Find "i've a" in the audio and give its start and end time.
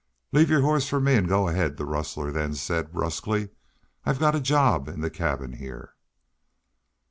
4.03-4.39